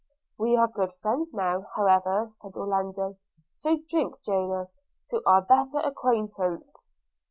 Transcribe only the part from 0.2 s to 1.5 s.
'We are good friends